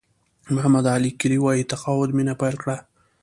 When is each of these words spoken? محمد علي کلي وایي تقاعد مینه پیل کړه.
محمد 0.53 0.85
علي 0.93 1.11
کلي 1.21 1.39
وایي 1.41 1.63
تقاعد 1.71 2.09
مینه 2.17 2.33
پیل 2.41 2.55
کړه. 2.63 2.77